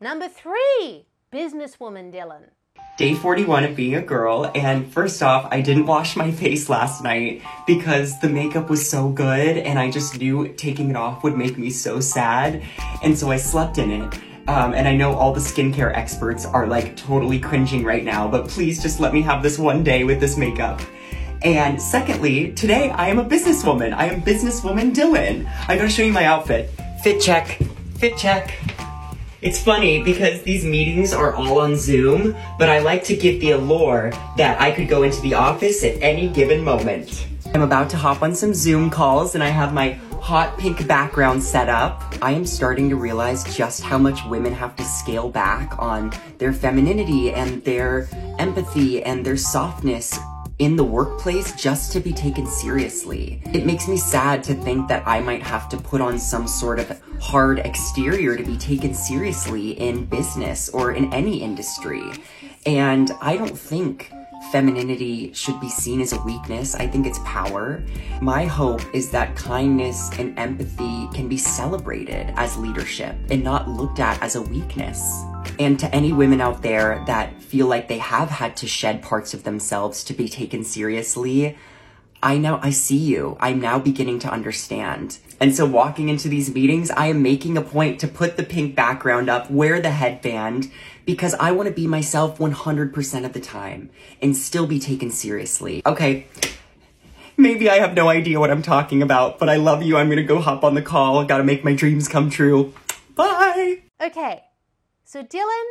Number 0.00 0.28
three, 0.28 1.06
businesswoman 1.32 2.14
Dylan 2.14 2.50
day 3.00 3.14
41 3.14 3.64
of 3.64 3.74
being 3.74 3.94
a 3.94 4.02
girl, 4.02 4.52
and 4.54 4.86
first 4.92 5.22
off, 5.22 5.48
I 5.50 5.62
didn't 5.62 5.86
wash 5.86 6.16
my 6.16 6.30
face 6.30 6.68
last 6.68 7.02
night 7.02 7.40
because 7.66 8.20
the 8.20 8.28
makeup 8.28 8.68
was 8.68 8.86
so 8.86 9.08
good, 9.08 9.56
and 9.56 9.78
I 9.78 9.90
just 9.90 10.18
knew 10.18 10.48
taking 10.48 10.90
it 10.90 10.96
off 10.96 11.24
would 11.24 11.34
make 11.34 11.56
me 11.56 11.70
so 11.70 11.98
sad, 11.98 12.62
and 13.02 13.16
so 13.16 13.30
I 13.30 13.38
slept 13.38 13.78
in 13.78 13.90
it. 13.90 14.20
Um, 14.48 14.74
and 14.74 14.86
I 14.86 14.94
know 14.94 15.14
all 15.14 15.32
the 15.32 15.40
skincare 15.40 15.96
experts 15.96 16.44
are 16.44 16.66
like 16.66 16.94
totally 16.94 17.38
cringing 17.38 17.84
right 17.84 18.04
now, 18.04 18.28
but 18.28 18.48
please 18.48 18.82
just 18.82 19.00
let 19.00 19.14
me 19.14 19.22
have 19.22 19.42
this 19.42 19.58
one 19.58 19.82
day 19.82 20.04
with 20.04 20.20
this 20.20 20.36
makeup. 20.36 20.82
And 21.40 21.80
secondly, 21.80 22.52
today 22.52 22.90
I 22.90 23.08
am 23.08 23.18
a 23.18 23.24
businesswoman. 23.24 23.94
I 23.94 24.08
am 24.08 24.20
businesswoman 24.20 24.94
Dylan. 24.94 25.50
I'm 25.68 25.78
gonna 25.78 25.88
show 25.88 26.02
you 26.02 26.12
my 26.12 26.26
outfit. 26.26 26.68
Fit 27.02 27.18
check, 27.18 27.58
Fit 28.00 28.16
check. 28.16 28.54
It's 29.42 29.58
funny 29.58 30.02
because 30.02 30.42
these 30.42 30.66
meetings 30.66 31.14
are 31.14 31.34
all 31.34 31.60
on 31.60 31.74
Zoom, 31.74 32.36
but 32.58 32.68
I 32.68 32.80
like 32.80 33.02
to 33.04 33.16
give 33.16 33.40
the 33.40 33.52
allure 33.52 34.10
that 34.36 34.60
I 34.60 34.70
could 34.70 34.86
go 34.86 35.02
into 35.02 35.18
the 35.22 35.32
office 35.32 35.82
at 35.82 35.96
any 36.02 36.28
given 36.28 36.62
moment. 36.62 37.26
I'm 37.54 37.62
about 37.62 37.88
to 37.90 37.96
hop 37.96 38.20
on 38.20 38.34
some 38.34 38.52
Zoom 38.52 38.90
calls 38.90 39.34
and 39.34 39.42
I 39.42 39.48
have 39.48 39.72
my 39.72 39.92
hot 40.20 40.58
pink 40.58 40.86
background 40.86 41.42
set 41.42 41.70
up. 41.70 42.02
I 42.20 42.32
am 42.32 42.44
starting 42.44 42.90
to 42.90 42.96
realize 42.96 43.56
just 43.56 43.82
how 43.82 43.96
much 43.96 44.26
women 44.26 44.52
have 44.52 44.76
to 44.76 44.84
scale 44.84 45.30
back 45.30 45.74
on 45.78 46.12
their 46.36 46.52
femininity 46.52 47.32
and 47.32 47.64
their 47.64 48.10
empathy 48.38 49.02
and 49.02 49.24
their 49.24 49.38
softness 49.38 50.18
in 50.60 50.76
the 50.76 50.84
workplace 50.84 51.52
just 51.60 51.90
to 51.90 52.00
be 52.00 52.12
taken 52.12 52.46
seriously. 52.46 53.42
It 53.54 53.64
makes 53.64 53.88
me 53.88 53.96
sad 53.96 54.44
to 54.44 54.54
think 54.54 54.88
that 54.88 55.02
I 55.06 55.18
might 55.20 55.42
have 55.42 55.70
to 55.70 55.78
put 55.78 56.02
on 56.02 56.18
some 56.18 56.46
sort 56.46 56.78
of 56.78 57.00
hard 57.18 57.60
exterior 57.60 58.36
to 58.36 58.42
be 58.42 58.58
taken 58.58 58.92
seriously 58.92 59.70
in 59.80 60.04
business 60.04 60.68
or 60.68 60.92
in 60.92 61.12
any 61.14 61.42
industry. 61.42 62.02
And 62.66 63.10
I 63.22 63.38
don't 63.38 63.58
think 63.58 64.12
femininity 64.52 65.32
should 65.32 65.58
be 65.60 65.70
seen 65.70 66.02
as 66.02 66.12
a 66.12 66.20
weakness. 66.22 66.74
I 66.74 66.86
think 66.86 67.06
it's 67.06 67.20
power. 67.24 67.82
My 68.20 68.44
hope 68.44 68.82
is 68.94 69.10
that 69.12 69.36
kindness 69.36 70.10
and 70.18 70.38
empathy 70.38 71.08
can 71.14 71.26
be 71.26 71.38
celebrated 71.38 72.34
as 72.36 72.58
leadership 72.58 73.16
and 73.30 73.42
not 73.42 73.66
looked 73.66 73.98
at 73.98 74.22
as 74.22 74.36
a 74.36 74.42
weakness. 74.42 75.24
And 75.58 75.78
to 75.78 75.94
any 75.94 76.12
women 76.12 76.40
out 76.40 76.62
there 76.62 77.02
that 77.06 77.42
feel 77.42 77.66
like 77.66 77.88
they 77.88 77.98
have 77.98 78.30
had 78.30 78.56
to 78.58 78.66
shed 78.66 79.02
parts 79.02 79.34
of 79.34 79.44
themselves 79.44 80.04
to 80.04 80.14
be 80.14 80.28
taken 80.28 80.64
seriously, 80.64 81.56
I 82.22 82.36
know, 82.36 82.60
I 82.62 82.70
see 82.70 82.98
you. 82.98 83.36
I'm 83.40 83.60
now 83.60 83.78
beginning 83.78 84.18
to 84.20 84.28
understand. 84.30 85.18
And 85.40 85.54
so 85.54 85.64
walking 85.64 86.10
into 86.10 86.28
these 86.28 86.52
meetings, 86.52 86.90
I 86.90 87.06
am 87.06 87.22
making 87.22 87.56
a 87.56 87.62
point 87.62 87.98
to 88.00 88.08
put 88.08 88.36
the 88.36 88.42
pink 88.42 88.76
background 88.76 89.30
up, 89.30 89.50
wear 89.50 89.80
the 89.80 89.90
headband, 89.90 90.70
because 91.06 91.34
I 91.34 91.52
want 91.52 91.68
to 91.68 91.74
be 91.74 91.86
myself 91.86 92.38
100% 92.38 93.24
of 93.24 93.32
the 93.32 93.40
time 93.40 93.88
and 94.20 94.36
still 94.36 94.66
be 94.66 94.78
taken 94.78 95.10
seriously. 95.10 95.82
Okay. 95.86 96.26
Maybe 97.38 97.70
I 97.70 97.78
have 97.78 97.94
no 97.94 98.10
idea 98.10 98.38
what 98.38 98.50
I'm 98.50 98.60
talking 98.60 99.02
about, 99.02 99.38
but 99.38 99.48
I 99.48 99.56
love 99.56 99.82
you. 99.82 99.96
I'm 99.96 100.08
going 100.08 100.18
to 100.18 100.22
go 100.22 100.40
hop 100.40 100.62
on 100.62 100.74
the 100.74 100.82
call. 100.82 101.24
Got 101.24 101.38
to 101.38 101.44
make 101.44 101.64
my 101.64 101.74
dreams 101.74 102.06
come 102.06 102.28
true. 102.28 102.74
Bye. 103.14 103.80
Okay, 103.98 104.42
so 105.10 105.24
Dylan, 105.24 105.64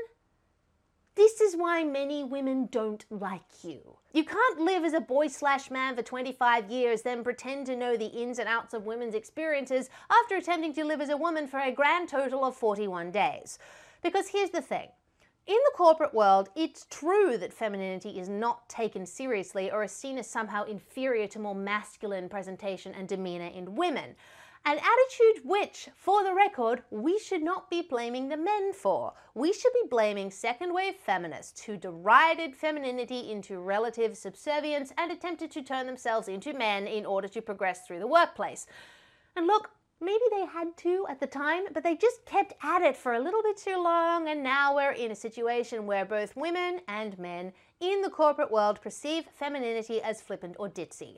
this 1.16 1.40
is 1.40 1.56
why 1.56 1.86
many 1.86 2.26
women 2.26 2.68
don't 2.70 3.06
like 3.10 3.64
you. 3.64 3.96
You 4.12 4.26
can't 4.26 4.60
live 4.60 4.84
as 4.84 4.92
a 4.92 5.00
boy 5.00 5.30
slash 5.30 5.72
man 5.72 5.96
for 5.96 6.02
25 6.02 6.70
years, 6.70 7.04
then 7.04 7.24
pretend 7.24 7.66
to 7.68 7.78
know 7.78 7.96
the 7.96 8.08
ins 8.08 8.40
and 8.40 8.50
outs 8.50 8.74
of 8.74 8.86
women's 8.86 9.16
experiences 9.16 9.90
after 10.12 10.36
attempting 10.36 10.74
to 10.74 10.84
live 10.84 11.00
as 11.00 11.08
a 11.08 11.16
woman 11.16 11.48
for 11.48 11.62
a 11.62 11.72
grand 11.72 12.10
total 12.10 12.44
of 12.44 12.58
41 12.58 13.12
days. 13.12 13.60
Because 14.04 14.28
here's 14.28 14.50
the 14.50 14.62
thing. 14.62 14.90
In 15.50 15.58
the 15.66 15.72
corporate 15.76 16.14
world, 16.14 16.50
it's 16.56 16.86
true 16.92 17.36
that 17.40 17.52
femininity 17.52 18.20
is 18.20 18.30
not 18.30 18.70
taken 18.70 19.04
seriously 19.04 19.72
or 19.72 19.84
is 19.84 19.92
seen 19.92 20.20
as 20.20 20.30
somehow 20.30 20.64
inferior 20.66 21.26
to 21.26 21.40
more 21.40 21.56
masculine 21.56 22.30
presentation 22.30 22.94
and 22.94 23.08
demeanor 23.08 23.48
in 23.48 23.74
women. 23.74 24.16
An 24.64 24.78
attitude 24.78 25.44
which, 25.44 25.90
for 25.96 26.24
the 26.24 26.36
record, 26.36 26.84
we 26.92 27.18
should 27.18 27.42
not 27.42 27.68
be 27.68 27.82
blaming 27.82 28.30
the 28.30 28.38
men 28.38 28.74
for. 28.74 29.14
We 29.34 29.52
should 29.52 29.74
be 29.74 29.90
blaming 29.90 30.30
second 30.30 30.72
wave 30.72 30.98
feminists 30.98 31.64
who 31.64 31.78
derided 31.78 32.56
femininity 32.56 33.32
into 33.32 33.58
relative 33.58 34.16
subservience 34.16 34.94
and 35.00 35.12
attempted 35.12 35.50
to 35.50 35.64
turn 35.64 35.88
themselves 35.88 36.28
into 36.28 36.54
men 36.54 36.86
in 36.86 37.08
order 37.08 37.28
to 37.28 37.42
progress 37.42 37.88
through 37.88 38.02
the 38.02 38.06
workplace. 38.06 38.68
And 39.36 39.48
look, 39.48 39.72
maybe 40.02 40.24
they 40.32 40.46
had 40.46 40.76
to 40.78 41.06
at 41.10 41.20
the 41.20 41.28
time, 41.28 41.64
but 41.74 41.84
they 41.84 41.96
just 41.96 42.26
kept 42.26 42.54
at 42.64 42.82
it 42.82 42.96
for 42.96 43.14
a 43.14 43.20
little 43.20 43.44
bit 43.44 43.58
too 43.58 43.82
long, 43.82 44.28
and 44.28 44.44
now 44.44 44.76
we're 44.76 44.92
in 44.92 45.12
a 45.12 45.16
situation 45.16 45.86
where 45.86 46.06
both 46.06 46.36
women 46.36 46.82
and 46.88 47.18
men 47.20 47.54
in 47.80 48.02
the 48.02 48.10
corporate 48.10 48.52
world 48.52 48.82
perceive 48.82 49.26
femininity 49.34 50.02
as 50.02 50.22
flippant 50.22 50.56
or 50.60 50.70
ditzy. 50.70 51.18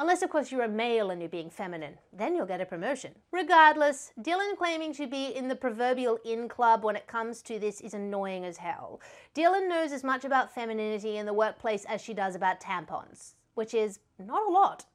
Unless, 0.00 0.22
of 0.22 0.30
course, 0.30 0.52
you're 0.52 0.62
a 0.62 0.68
male 0.68 1.10
and 1.10 1.20
you're 1.20 1.28
being 1.28 1.50
feminine. 1.50 1.98
Then 2.12 2.36
you'll 2.36 2.46
get 2.46 2.60
a 2.60 2.66
promotion. 2.66 3.16
Regardless, 3.32 4.12
Dylan 4.20 4.56
claiming 4.56 4.92
to 4.94 5.08
be 5.08 5.34
in 5.34 5.48
the 5.48 5.56
proverbial 5.56 6.20
in 6.24 6.48
club 6.48 6.84
when 6.84 6.94
it 6.94 7.08
comes 7.08 7.42
to 7.42 7.58
this 7.58 7.80
is 7.80 7.94
annoying 7.94 8.44
as 8.44 8.58
hell. 8.58 9.00
Dylan 9.34 9.68
knows 9.68 9.90
as 9.90 10.04
much 10.04 10.24
about 10.24 10.54
femininity 10.54 11.16
in 11.16 11.26
the 11.26 11.32
workplace 11.32 11.84
as 11.86 12.00
she 12.00 12.14
does 12.14 12.36
about 12.36 12.60
tampons, 12.60 13.34
which 13.54 13.74
is 13.74 13.98
not 14.20 14.46
a 14.46 14.52
lot. 14.52 14.86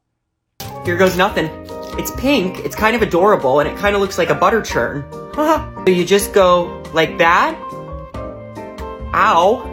Here 0.84 0.96
goes 0.96 1.16
nothing. 1.16 1.48
It's 1.98 2.10
pink, 2.12 2.58
it's 2.60 2.74
kind 2.74 2.96
of 2.96 3.02
adorable, 3.02 3.60
and 3.60 3.68
it 3.68 3.76
kind 3.78 3.94
of 3.94 4.02
looks 4.02 4.18
like 4.18 4.30
a 4.30 4.34
butter 4.34 4.62
churn. 4.62 5.04
so 5.34 5.84
you 5.86 6.04
just 6.04 6.32
go 6.32 6.82
like 6.92 7.18
that? 7.18 7.54
Ow. 9.14 9.70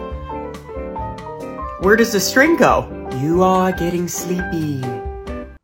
Where 1.81 1.96
does 1.96 2.12
the 2.12 2.20
string 2.20 2.58
go? 2.58 3.10
You 3.20 3.43
are 3.43 3.72
getting 3.72 4.08
sleepy. 4.08 4.81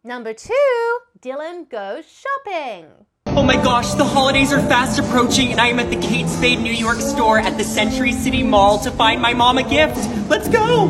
Number 0.03 0.33
two, 0.33 0.99
Dylan 1.21 1.69
goes 1.69 2.05
shopping. 2.05 2.87
Oh 3.27 3.43
my 3.43 3.55
gosh, 3.55 3.93
the 3.93 4.03
holidays 4.03 4.51
are 4.51 4.59
fast 4.61 4.97
approaching 4.97 5.51
and 5.51 5.61
I 5.61 5.67
am 5.67 5.79
at 5.79 5.91
the 5.91 6.01
Kate 6.01 6.27
Spade 6.27 6.59
New 6.59 6.73
York 6.73 6.99
store 6.99 7.37
at 7.37 7.55
the 7.57 7.63
Century 7.63 8.11
City 8.11 8.41
Mall 8.41 8.79
to 8.79 8.89
find 8.89 9.21
my 9.21 9.33
mom 9.33 9.59
a 9.59 9.63
gift. 9.63 9.97
Let's 10.27 10.49
go! 10.49 10.87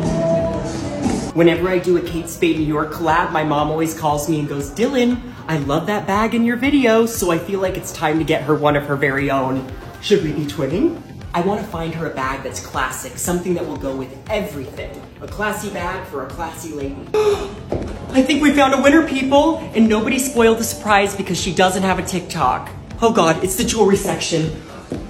Whenever 1.38 1.68
I 1.68 1.78
do 1.78 1.96
a 1.96 2.00
Kate 2.00 2.28
Spade 2.28 2.58
New 2.58 2.66
York 2.66 2.90
collab, 2.90 3.30
my 3.30 3.44
mom 3.44 3.70
always 3.70 3.96
calls 3.96 4.28
me 4.28 4.40
and 4.40 4.48
goes, 4.48 4.72
Dylan, 4.72 5.22
I 5.46 5.58
love 5.58 5.86
that 5.86 6.04
bag 6.04 6.34
in 6.34 6.44
your 6.44 6.56
video, 6.56 7.06
so 7.06 7.30
I 7.30 7.38
feel 7.38 7.60
like 7.60 7.76
it's 7.76 7.92
time 7.92 8.18
to 8.18 8.24
get 8.24 8.42
her 8.42 8.56
one 8.56 8.74
of 8.74 8.86
her 8.86 8.96
very 8.96 9.30
own. 9.30 9.64
Should 10.00 10.24
we 10.24 10.32
be 10.32 10.46
twinning? 10.46 11.00
I 11.32 11.42
want 11.42 11.60
to 11.60 11.66
find 11.68 11.94
her 11.94 12.10
a 12.10 12.12
bag 12.12 12.42
that's 12.42 12.58
classic, 12.58 13.16
something 13.18 13.54
that 13.54 13.64
will 13.64 13.76
go 13.76 13.94
with 13.94 14.18
everything. 14.28 15.00
A 15.20 15.28
classy 15.28 15.70
bag 15.70 16.04
for 16.08 16.26
a 16.26 16.28
classy 16.28 16.72
lady. 16.72 17.06
I 17.14 18.20
think 18.20 18.42
we 18.42 18.50
found 18.52 18.74
a 18.74 18.82
winner, 18.82 19.06
people! 19.06 19.58
And 19.76 19.88
nobody 19.88 20.18
spoiled 20.18 20.58
the 20.58 20.64
surprise 20.64 21.14
because 21.14 21.40
she 21.40 21.54
doesn't 21.54 21.84
have 21.84 22.00
a 22.00 22.04
TikTok. 22.04 22.68
Oh 23.00 23.12
god, 23.12 23.44
it's 23.44 23.54
the 23.54 23.62
jewelry 23.62 23.96
section. 23.96 24.60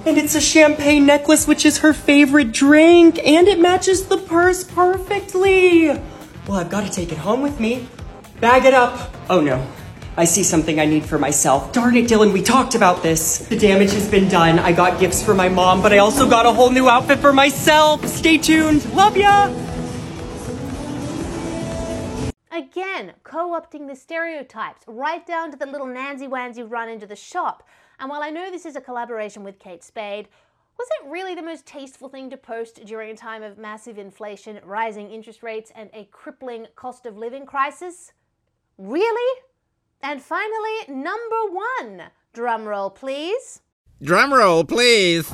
And 0.05 0.15
it's 0.19 0.35
a 0.35 0.41
champagne 0.41 1.07
necklace, 1.07 1.47
which 1.47 1.65
is 1.65 1.79
her 1.79 1.91
favorite 1.91 2.51
drink, 2.51 3.17
and 3.25 3.47
it 3.47 3.59
matches 3.59 4.05
the 4.05 4.19
purse 4.19 4.63
perfectly. 4.63 5.99
Well, 6.49 6.57
I've 6.57 6.71
got 6.71 6.83
to 6.83 6.91
take 6.91 7.11
it 7.11 7.17
home 7.19 7.43
with 7.43 7.59
me. 7.59 7.87
Bag 8.39 8.65
it 8.65 8.73
up. 8.73 9.13
Oh 9.29 9.39
no, 9.39 9.63
I 10.17 10.25
see 10.25 10.41
something 10.41 10.79
I 10.79 10.85
need 10.85 11.05
for 11.05 11.19
myself. 11.19 11.71
Darn 11.71 11.95
it, 11.95 12.07
Dylan, 12.07 12.33
we 12.33 12.41
talked 12.41 12.73
about 12.73 13.03
this. 13.03 13.37
The 13.37 13.55
damage 13.55 13.91
has 13.91 14.09
been 14.09 14.27
done. 14.27 14.57
I 14.57 14.71
got 14.71 14.99
gifts 14.99 15.21
for 15.21 15.35
my 15.35 15.47
mom, 15.47 15.83
but 15.83 15.93
I 15.93 15.99
also 15.99 16.27
got 16.27 16.47
a 16.47 16.51
whole 16.51 16.71
new 16.71 16.89
outfit 16.89 17.19
for 17.19 17.31
myself. 17.31 18.03
Stay 18.07 18.39
tuned. 18.39 18.83
Love 18.95 19.15
ya. 19.15 19.53
Again, 22.51 23.13
co 23.23 23.51
opting 23.51 23.87
the 23.87 23.95
stereotypes, 23.95 24.81
right 24.87 25.27
down 25.27 25.51
to 25.51 25.57
the 25.57 25.67
little 25.67 25.85
Nancy 25.85 26.27
Wans 26.27 26.57
you 26.57 26.65
run 26.65 26.89
into 26.89 27.05
the 27.05 27.15
shop. 27.15 27.61
And 27.99 28.09
while 28.09 28.23
I 28.23 28.31
know 28.31 28.49
this 28.49 28.65
is 28.65 28.75
a 28.75 28.81
collaboration 28.81 29.43
with 29.43 29.59
Kate 29.59 29.83
Spade, 29.83 30.27
was 30.79 30.87
it 31.01 31.09
really 31.09 31.35
the 31.35 31.41
most 31.41 31.65
tasteful 31.65 32.07
thing 32.07 32.29
to 32.29 32.37
post 32.37 32.85
during 32.85 33.11
a 33.11 33.15
time 33.15 33.43
of 33.43 33.57
massive 33.57 33.97
inflation, 33.97 34.61
rising 34.63 35.11
interest 35.11 35.43
rates, 35.43 35.73
and 35.75 35.89
a 35.93 36.05
crippling 36.05 36.67
cost 36.77 37.05
of 37.05 37.17
living 37.17 37.45
crisis? 37.45 38.13
Really? 38.77 39.41
And 40.01 40.21
finally, 40.21 40.87
number 40.87 41.35
one. 41.51 42.03
Drum 42.31 42.65
roll, 42.65 42.89
please. 42.89 43.59
Drum 44.01 44.33
roll, 44.33 44.63
please. 44.63 45.29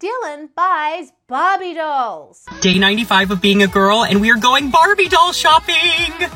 Dylan 0.00 0.48
buys 0.56 1.12
Barbie 1.28 1.74
dolls. 1.74 2.44
Day 2.60 2.76
95 2.76 3.30
of 3.30 3.40
being 3.40 3.62
a 3.62 3.68
girl, 3.68 4.04
and 4.04 4.20
we 4.20 4.32
are 4.32 4.36
going 4.36 4.70
Barbie 4.70 5.08
doll 5.08 5.32
shopping! 5.32 6.28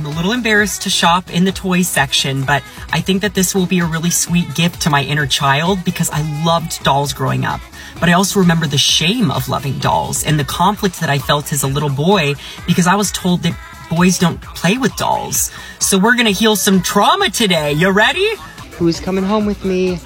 I'm 0.00 0.06
a 0.06 0.16
little 0.16 0.32
embarrassed 0.32 0.80
to 0.82 0.88
shop 0.88 1.28
in 1.28 1.44
the 1.44 1.52
toy 1.52 1.82
section, 1.82 2.42
but 2.46 2.62
I 2.90 3.02
think 3.02 3.20
that 3.20 3.34
this 3.34 3.54
will 3.54 3.66
be 3.66 3.80
a 3.80 3.84
really 3.84 4.08
sweet 4.08 4.54
gift 4.54 4.80
to 4.82 4.88
my 4.88 5.04
inner 5.04 5.26
child 5.26 5.84
because 5.84 6.08
I 6.08 6.22
loved 6.42 6.82
dolls 6.82 7.12
growing 7.12 7.44
up. 7.44 7.60
But 8.00 8.08
I 8.08 8.14
also 8.14 8.40
remember 8.40 8.66
the 8.66 8.78
shame 8.78 9.30
of 9.30 9.50
loving 9.50 9.78
dolls 9.78 10.24
and 10.24 10.40
the 10.40 10.44
conflict 10.44 11.00
that 11.00 11.10
I 11.10 11.18
felt 11.18 11.52
as 11.52 11.64
a 11.64 11.66
little 11.66 11.90
boy 11.90 12.32
because 12.66 12.86
I 12.86 12.94
was 12.94 13.12
told 13.12 13.42
that 13.42 13.54
boys 13.90 14.18
don't 14.18 14.40
play 14.40 14.78
with 14.78 14.96
dolls. 14.96 15.52
So 15.80 15.98
we're 15.98 16.16
gonna 16.16 16.30
heal 16.30 16.56
some 16.56 16.80
trauma 16.80 17.28
today. 17.28 17.74
You 17.74 17.90
ready? 17.90 18.36
Who's 18.78 19.00
coming 19.00 19.24
home 19.24 19.44
with 19.44 19.66
me? 19.66 19.98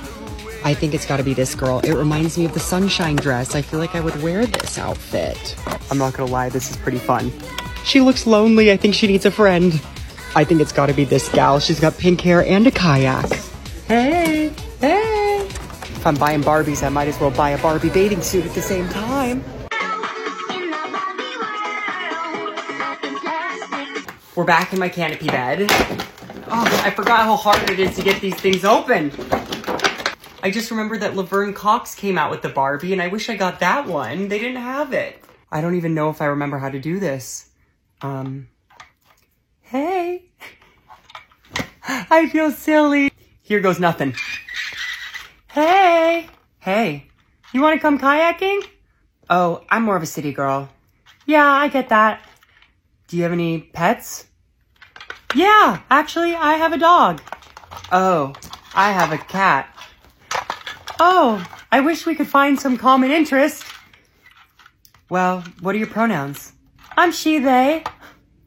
I 0.65 0.75
think 0.75 0.95
it's 0.95 1.07
gotta 1.07 1.23
be 1.23 1.35
this 1.35 1.55
girl. 1.55 1.79
It 1.85 1.93
reminds 1.93 2.37
me 2.37 2.47
of 2.47 2.53
the 2.53 2.59
sunshine 2.59 3.15
dress. 3.15 3.55
I 3.55 3.63
feel 3.63 3.79
like 3.79 3.95
I 3.95 4.01
would 4.01 4.21
wear 4.25 4.45
this 4.45 4.77
outfit. 4.77 5.55
I'm 5.89 5.99
not 5.99 6.15
gonna 6.15 6.33
lie, 6.33 6.49
this 6.49 6.69
is 6.69 6.77
pretty 6.77 6.99
fun. 6.99 7.31
She 7.85 8.01
looks 8.01 8.27
lonely. 8.27 8.73
I 8.73 8.77
think 8.77 8.95
she 8.95 9.07
needs 9.07 9.27
a 9.27 9.31
friend. 9.31 9.81
I 10.35 10.43
think 10.43 10.61
it's 10.61 10.73
gotta 10.73 10.95
be 10.95 11.05
this 11.05 11.29
gal. 11.29 11.61
She's 11.61 11.79
got 11.79 11.97
pink 11.97 12.21
hair 12.21 12.45
and 12.45 12.67
a 12.67 12.71
kayak. 12.71 13.31
Hey, 13.87 14.53
hey. 14.81 15.47
If 15.47 16.07
I'm 16.07 16.17
buying 16.17 16.43
Barbies, 16.43 16.83
I 16.83 16.89
might 16.89 17.09
as 17.09 17.21
well 17.21 17.31
buy 17.31 17.51
a 17.51 17.59
Barbie 17.63 17.91
bathing 17.91 18.23
suit 18.23 18.45
at 18.47 18.53
the 18.53 18.63
same 18.63 18.89
time. 18.89 19.45
We're 24.35 24.45
back 24.45 24.73
in 24.73 24.81
my 24.81 24.89
canopy 24.89 25.29
bed. 25.29 25.67
Oh, 26.49 26.83
I 26.85 26.91
forgot 26.91 27.21
how 27.21 27.37
hard 27.37 27.71
it 27.71 27.79
is 27.79 27.95
to 27.97 28.03
get 28.03 28.21
these 28.21 28.35
things 28.35 28.65
open. 28.65 29.13
I 30.43 30.51
just 30.51 30.71
remember 30.71 30.99
that 30.99 31.15
Laverne 31.15 31.55
Cox 31.55 31.95
came 31.95 32.19
out 32.19 32.31
with 32.31 32.43
the 32.43 32.49
Barbie, 32.49 32.93
and 32.93 33.01
I 33.01 33.09
wish 33.09 33.29
I 33.29 33.37
got 33.37 33.61
that 33.61 33.87
one. 33.87 34.29
They 34.29 34.39
didn't 34.39 34.61
have 34.61 34.93
it. 34.93 35.23
I 35.53 35.61
don't 35.61 35.77
even 35.77 35.95
know 35.95 36.11
if 36.11 36.21
I 36.21 36.27
remember 36.27 36.59
how 36.59 36.69
to 36.69 36.81
do 36.81 36.99
this. 36.99 37.51
Um, 38.05 38.49
hey. 39.63 40.25
I 41.89 42.29
feel 42.29 42.51
silly. 42.51 43.11
Here 43.41 43.61
goes 43.61 43.81
nothing. 43.81 44.15
Hey. 45.51 46.29
Hey. 46.59 47.07
You 47.55 47.63
want 47.63 47.79
to 47.79 47.81
come 47.81 47.99
kayaking? 47.99 48.63
Oh, 49.31 49.65
I'm 49.71 49.85
more 49.85 49.97
of 49.97 50.03
a 50.03 50.07
city 50.07 50.35
girl. 50.35 50.69
Yeah, 51.25 51.47
I 51.47 51.69
get 51.69 51.89
that. 51.89 52.21
Do 53.09 53.17
you 53.17 53.23
have 53.23 53.33
any 53.33 53.61
pets? 53.61 54.27
Yeah, 55.35 55.81
actually, 55.91 56.35
I 56.35 56.55
have 56.55 56.75
a 56.75 56.79
dog. 56.79 57.23
Oh, 57.91 58.35
I 58.75 58.93
have 58.93 59.13
a 59.13 59.19
cat. 59.19 59.75
Oh, 61.01 61.43
I 61.73 61.81
wish 61.81 62.05
we 62.05 62.15
could 62.15 62.29
find 62.29 62.61
some 62.61 62.77
common 62.77 63.11
interest. 63.11 63.65
Well, 65.09 65.43
what 65.61 65.75
are 65.75 65.79
your 65.79 65.87
pronouns? 65.87 66.53
I'm 66.97 67.13
she, 67.13 67.39
they. 67.39 67.83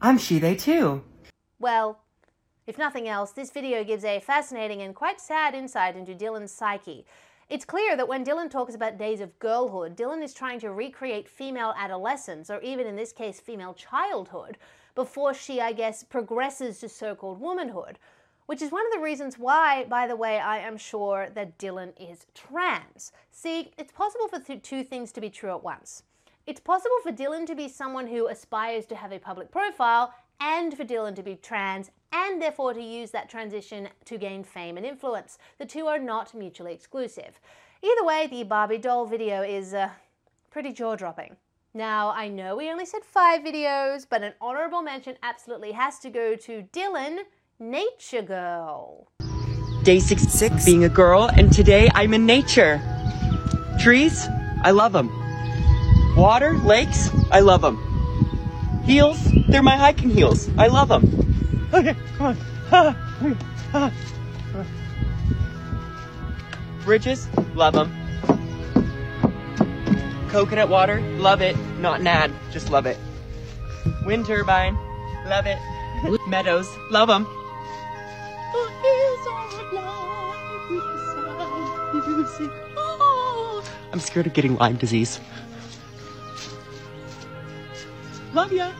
I'm 0.00 0.18
she, 0.18 0.38
they 0.38 0.54
too. 0.54 1.02
Well, 1.58 2.00
if 2.66 2.78
nothing 2.78 3.08
else, 3.08 3.32
this 3.32 3.50
video 3.50 3.82
gives 3.82 4.04
a 4.04 4.20
fascinating 4.20 4.82
and 4.82 4.94
quite 4.94 5.20
sad 5.20 5.54
insight 5.54 5.96
into 5.96 6.14
Dylan's 6.14 6.52
psyche. 6.52 7.04
It's 7.48 7.64
clear 7.64 7.96
that 7.96 8.06
when 8.06 8.24
Dylan 8.24 8.50
talks 8.50 8.74
about 8.74 8.98
days 8.98 9.20
of 9.20 9.38
girlhood, 9.38 9.96
Dylan 9.96 10.22
is 10.22 10.34
trying 10.34 10.60
to 10.60 10.70
recreate 10.70 11.28
female 11.28 11.74
adolescence, 11.76 12.50
or 12.50 12.60
even 12.60 12.86
in 12.86 12.94
this 12.94 13.10
case, 13.10 13.40
female 13.40 13.74
childhood, 13.74 14.58
before 14.94 15.32
she, 15.32 15.60
I 15.60 15.72
guess, 15.72 16.04
progresses 16.04 16.78
to 16.80 16.88
so 16.88 17.14
called 17.14 17.40
womanhood. 17.40 17.98
Which 18.46 18.62
is 18.62 18.70
one 18.70 18.86
of 18.86 18.92
the 18.92 19.04
reasons 19.04 19.38
why, 19.38 19.84
by 19.84 20.06
the 20.06 20.16
way, 20.16 20.38
I 20.38 20.58
am 20.58 20.76
sure 20.76 21.28
that 21.34 21.58
Dylan 21.58 21.92
is 21.98 22.26
trans. 22.34 23.12
See, 23.30 23.72
it's 23.76 23.92
possible 23.92 24.28
for 24.28 24.38
two 24.38 24.84
things 24.84 25.10
to 25.12 25.20
be 25.20 25.30
true 25.30 25.50
at 25.50 25.64
once. 25.64 26.02
It's 26.48 26.60
possible 26.60 26.96
for 27.02 27.12
Dylan 27.12 27.44
to 27.44 27.54
be 27.54 27.68
someone 27.68 28.06
who 28.06 28.28
aspires 28.28 28.86
to 28.86 28.96
have 28.96 29.12
a 29.12 29.18
public 29.18 29.50
profile 29.50 30.14
and 30.40 30.74
for 30.74 30.82
Dylan 30.82 31.14
to 31.16 31.22
be 31.22 31.36
trans 31.36 31.90
and 32.10 32.40
therefore 32.40 32.72
to 32.72 32.80
use 32.80 33.10
that 33.10 33.28
transition 33.28 33.86
to 34.06 34.16
gain 34.16 34.42
fame 34.42 34.78
and 34.78 34.86
influence. 34.86 35.36
The 35.58 35.66
two 35.66 35.88
are 35.88 35.98
not 35.98 36.32
mutually 36.32 36.72
exclusive. 36.72 37.38
Either 37.82 38.02
way, 38.02 38.28
the 38.28 38.44
Barbie 38.44 38.78
doll 38.78 39.04
video 39.04 39.42
is 39.42 39.74
uh, 39.74 39.90
pretty 40.50 40.72
jaw-dropping. 40.72 41.36
Now, 41.74 42.12
I 42.12 42.28
know 42.28 42.56
we 42.56 42.70
only 42.70 42.86
said 42.86 43.04
five 43.04 43.42
videos, 43.42 44.06
but 44.08 44.22
an 44.22 44.32
honorable 44.40 44.80
mention 44.80 45.16
absolutely 45.22 45.72
has 45.72 45.98
to 45.98 46.08
go 46.08 46.34
to 46.34 46.62
Dylan, 46.72 47.24
Nature 47.58 48.22
Girl. 48.22 49.08
Day 49.82 50.00
six, 50.00 50.22
six, 50.22 50.64
being 50.64 50.84
a 50.84 50.88
girl, 50.88 51.28
and 51.36 51.52
today 51.52 51.90
I'm 51.94 52.14
in 52.14 52.24
nature. 52.24 52.80
Trees, 53.78 54.26
I 54.62 54.70
love 54.70 54.94
them. 54.94 55.27
Water, 56.18 56.58
lakes, 56.58 57.10
I 57.30 57.38
love 57.38 57.60
them. 57.60 57.78
Heels, 58.84 59.20
they're 59.46 59.62
my 59.62 59.76
hiking 59.76 60.10
heels. 60.10 60.50
I 60.58 60.66
love 60.66 60.88
them. 60.88 61.04
Okay, 61.72 61.94
come 62.16 62.26
on. 62.26 62.36
Ah, 62.72 62.96
ah, 63.22 63.92
ah. 64.52 64.64
Bridges, 66.84 67.28
love 67.54 67.74
them. 67.74 67.88
Coconut 70.28 70.68
water, 70.68 71.00
love 71.18 71.40
it. 71.40 71.56
Not 71.78 72.00
an 72.00 72.08
ad, 72.08 72.32
just 72.50 72.68
love 72.68 72.86
it. 72.86 72.98
Wind 74.04 74.26
turbine, 74.26 74.74
love 75.26 75.46
it. 75.46 75.58
Meadows, 76.26 76.68
love 76.90 77.06
them. 77.06 77.28
I'm 83.92 84.00
scared 84.00 84.26
of 84.26 84.34
getting 84.34 84.56
Lyme 84.56 84.76
disease. 84.76 85.20
Love 88.34 88.52
ya. 88.52 88.72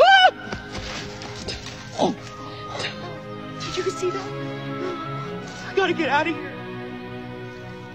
Ah! 0.00 0.32
Oh. 1.98 2.16
Did 3.74 3.84
you 3.84 3.90
see 3.90 4.10
that? 4.10 4.28
I 5.68 5.74
gotta 5.74 5.92
get 5.92 6.08
out 6.08 6.26
of 6.26 6.34
here. 6.34 6.52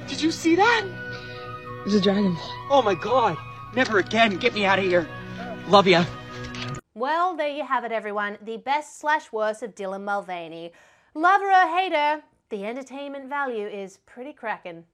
Did 0.07 0.21
you 0.21 0.31
see 0.31 0.55
that? 0.55 0.85
There's 1.79 1.95
a 1.95 2.01
dragonfly. 2.01 2.41
Oh 2.69 2.81
my 2.81 2.95
god. 2.95 3.37
Never 3.75 3.97
again. 3.97 4.37
Get 4.37 4.53
me 4.53 4.65
out 4.65 4.79
of 4.79 4.85
here. 4.85 5.07
Love 5.67 5.87
ya. 5.87 6.05
Well, 6.93 7.35
there 7.35 7.49
you 7.49 7.65
have 7.65 7.83
it, 7.83 7.91
everyone. 7.91 8.37
The 8.41 8.57
best 8.57 8.99
slash 8.99 9.31
worst 9.31 9.63
of 9.63 9.73
Dylan 9.73 10.03
Mulvaney. 10.03 10.71
Lover 11.15 11.49
or 11.49 11.67
hater, 11.67 12.23
the 12.49 12.65
entertainment 12.65 13.27
value 13.27 13.67
is 13.67 13.97
pretty 14.05 14.33
crackin'. 14.33 14.85